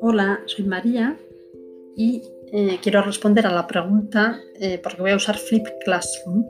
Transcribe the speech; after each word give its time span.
Hola, 0.00 0.42
soy 0.46 0.64
María 0.64 1.18
y 1.96 2.22
eh, 2.52 2.78
quiero 2.82 3.02
responder 3.02 3.46
a 3.46 3.52
la 3.52 3.66
pregunta 3.66 4.40
eh, 4.60 4.78
porque 4.82 5.02
voy 5.02 5.10
a 5.10 5.16
usar 5.16 5.38
Flip 5.38 5.66
Classroom. 5.84 6.46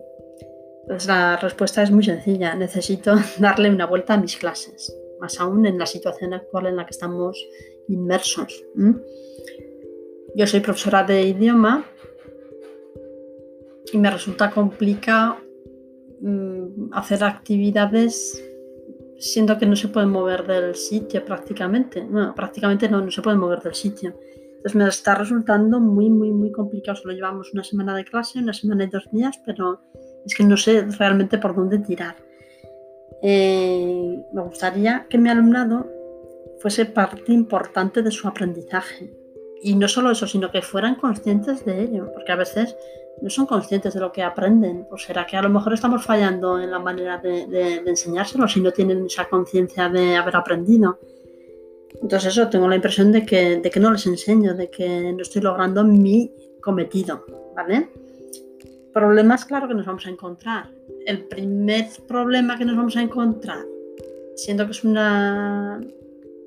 Pues 0.86 1.06
la 1.06 1.36
respuesta 1.36 1.82
es 1.82 1.90
muy 1.90 2.04
sencilla. 2.04 2.54
Necesito 2.54 3.14
darle 3.38 3.70
una 3.70 3.86
vuelta 3.86 4.14
a 4.14 4.20
mis 4.20 4.36
clases, 4.36 4.94
más 5.20 5.40
aún 5.40 5.64
en 5.66 5.78
la 5.78 5.86
situación 5.86 6.34
actual 6.34 6.66
en 6.66 6.76
la 6.76 6.84
que 6.84 6.90
estamos 6.90 7.42
inmersos. 7.88 8.64
Yo 10.34 10.46
soy 10.46 10.60
profesora 10.60 11.04
de 11.04 11.22
idioma 11.22 11.86
y 13.92 13.98
me 13.98 14.10
resulta 14.10 14.50
complicado 14.50 15.36
hacer 16.92 17.22
actividades 17.24 18.42
siendo 19.18 19.58
que 19.58 19.66
no 19.66 19.76
se 19.76 19.88
pueden 19.88 20.10
mover 20.10 20.46
del 20.46 20.74
sitio 20.74 21.24
prácticamente. 21.24 22.06
Prácticamente 22.34 22.88
no, 22.88 23.00
no 23.00 23.10
se 23.10 23.22
pueden 23.22 23.40
mover 23.40 23.60
del 23.60 23.74
sitio. 23.74 24.14
Entonces 24.56 24.74
me 24.74 24.88
está 24.88 25.14
resultando 25.14 25.80
muy, 25.80 26.08
muy, 26.08 26.32
muy 26.32 26.50
complicado. 26.50 26.96
Solo 26.96 27.14
llevamos 27.14 27.52
una 27.52 27.62
semana 27.62 27.94
de 27.94 28.04
clase, 28.04 28.38
una 28.38 28.54
semana 28.54 28.84
y 28.84 28.88
dos 28.88 29.08
días, 29.12 29.38
pero 29.44 29.82
es 30.24 30.34
que 30.34 30.44
no 30.44 30.56
sé 30.56 30.86
realmente 30.98 31.38
por 31.38 31.54
dónde 31.54 31.78
tirar. 31.78 32.16
Eh, 33.22 34.24
me 34.32 34.42
gustaría 34.42 35.06
que 35.08 35.18
mi 35.18 35.28
alumnado 35.28 35.86
fuese 36.60 36.86
parte 36.86 37.32
importante 37.32 38.02
de 38.02 38.10
su 38.10 38.26
aprendizaje. 38.26 39.12
Y 39.64 39.74
no 39.76 39.88
solo 39.88 40.10
eso, 40.10 40.26
sino 40.26 40.50
que 40.50 40.60
fueran 40.60 40.96
conscientes 40.96 41.64
de 41.64 41.84
ello, 41.84 42.12
porque 42.12 42.32
a 42.32 42.36
veces 42.36 42.76
no 43.22 43.30
son 43.30 43.46
conscientes 43.46 43.94
de 43.94 44.00
lo 44.00 44.12
que 44.12 44.22
aprenden. 44.22 44.86
¿O 44.90 44.98
será 44.98 45.26
que 45.26 45.38
a 45.38 45.42
lo 45.42 45.48
mejor 45.48 45.72
estamos 45.72 46.04
fallando 46.04 46.60
en 46.60 46.70
la 46.70 46.78
manera 46.78 47.16
de, 47.16 47.82
enseñárselo 47.86 48.46
si 48.46 48.60
no 48.60 48.72
tienen 48.72 49.06
esa 49.06 49.26
conciencia 49.26 49.88
de 49.88 50.16
haber 50.16 50.36
aprendido? 50.36 50.98
Entonces 52.02 52.36
eso, 52.36 52.50
tengo 52.50 52.68
la 52.68 52.76
impresión 52.76 53.10
de 53.10 53.24
que, 53.24 53.56
de 53.56 53.70
que 53.70 53.80
no 53.80 53.90
les 53.90 54.06
enseño, 54.06 54.52
de 54.52 54.68
que 54.68 55.14
no 55.14 55.22
estoy 55.22 55.40
logrando 55.40 55.82
mi 55.82 56.30
cometido, 56.60 57.24
¿vale? 57.56 57.88
Problemas, 58.92 59.46
claro 59.46 59.66
que 59.66 59.72
nos 59.72 59.86
vamos 59.86 60.04
a 60.06 60.10
encontrar. 60.10 60.68
El 61.06 61.24
primer 61.24 61.86
problema 62.06 62.58
que 62.58 62.66
nos 62.66 62.76
vamos 62.76 62.98
a 62.98 63.00
encontrar, 63.00 63.64
siendo 64.36 64.66
que 64.66 64.72
es 64.72 64.84
una... 64.84 65.80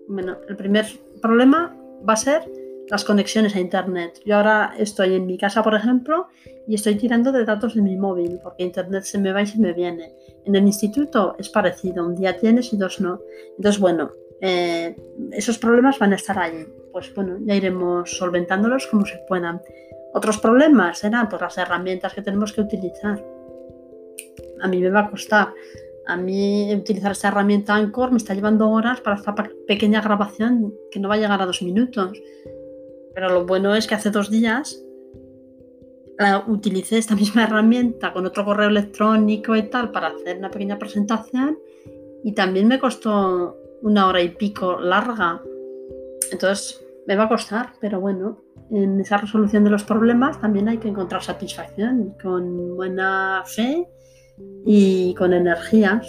Bueno, 0.08 0.38
el 0.48 0.56
primer 0.56 0.86
problema 1.20 1.76
va 2.08 2.14
a 2.14 2.18
ser 2.18 2.67
las 2.90 3.04
conexiones 3.04 3.56
a 3.56 3.60
Internet. 3.60 4.22
Yo 4.26 4.38
ahora 4.38 4.74
estoy 4.78 5.16
en 5.16 5.26
mi 5.26 5.38
casa, 5.38 5.64
por 5.64 5.76
ejemplo, 5.76 6.28
y 6.68 6.76
estoy 6.76 6.96
tirando 6.96 7.32
de 7.32 7.46
datos 7.46 7.76
de 7.76 7.82
mi 7.82 7.98
móvil, 7.98 8.40
porque 8.42 8.64
Internet 8.64 9.04
se 9.04 9.18
me 9.18 9.32
va 9.32 9.42
y 9.42 9.48
se 9.48 9.60
me 9.60 9.74
viene. 9.74 10.14
En 10.46 10.56
el 10.56 10.66
instituto 10.66 11.36
es 11.38 11.50
parecido, 11.50 12.06
un 12.06 12.16
día 12.16 12.38
tienes 12.38 12.72
y 12.74 12.78
dos 12.78 13.02
no. 13.02 13.20
Entonces, 13.58 13.80
bueno, 13.80 14.12
eh, 14.42 14.96
esos 15.32 15.58
problemas 15.58 16.00
van 16.00 16.14
a 16.14 16.16
estar 16.16 16.38
ahí. 16.38 16.66
Pues 16.92 17.14
bueno, 17.14 17.38
ya 17.42 17.56
iremos 17.56 18.18
solventándolos 18.18 18.88
como 18.88 19.06
se 19.06 19.20
puedan. 19.28 19.62
Otros 20.14 20.38
problemas 20.38 21.00
serán 21.00 21.30
pues, 21.30 21.42
las 21.42 21.58
herramientas 21.58 22.14
que 22.14 22.22
tenemos 22.22 22.54
que 22.54 22.62
utilizar. 22.62 23.24
A 24.62 24.68
mí 24.68 24.80
me 24.80 24.90
va 24.90 25.02
a 25.02 25.10
costar. 25.10 25.54
A 26.08 26.16
mí 26.16 26.74
utilizar 26.74 27.12
esta 27.12 27.28
herramienta 27.28 27.76
Anchor 27.76 28.12
me 28.12 28.18
está 28.18 28.34
llevando 28.34 28.70
horas 28.70 29.02
para 29.02 29.18
esta 29.18 29.36
pequeña 29.68 30.02
grabación 30.02 30.74
que 30.90 31.00
no 31.00 31.10
va 31.10 31.16
a 31.16 31.18
llegar 31.18 31.42
a 31.42 31.46
dos 31.46 31.62
minutos. 31.62 32.18
Pero 33.18 33.30
lo 33.30 33.48
bueno 33.48 33.74
es 33.74 33.88
que 33.88 33.96
hace 33.96 34.12
dos 34.12 34.30
días 34.30 34.80
utilicé 36.46 37.00
esta 37.00 37.16
misma 37.24 37.46
herramienta 37.46 38.14
con 38.14 38.28
otro 38.28 38.46
correo 38.46 38.70
electrónico 38.70 39.56
y 39.56 39.64
tal 39.64 39.92
para 39.92 40.10
hacer 40.10 40.38
una 40.38 40.52
pequeña 40.52 40.78
presentación 40.78 41.58
y 42.24 42.34
también 42.34 42.68
me 42.68 42.78
costó 42.78 43.58
una 43.82 44.06
hora 44.06 44.22
y 44.22 44.30
pico 44.30 44.80
larga. 44.80 45.42
Entonces 46.32 46.80
me 47.08 47.16
va 47.16 47.24
a 47.24 47.30
costar, 47.30 47.74
pero 47.82 48.00
bueno, 48.00 48.44
en 48.70 49.02
esa 49.02 49.18
resolución 49.18 49.64
de 49.64 49.72
los 49.72 49.84
problemas 49.84 50.40
también 50.40 50.70
hay 50.70 50.78
que 50.78 50.90
encontrar 50.90 51.24
satisfacción 51.24 52.14
con 52.22 52.76
buena 52.76 53.42
fe 53.48 53.90
y 54.64 55.16
con 55.16 55.34
energías. 55.34 56.06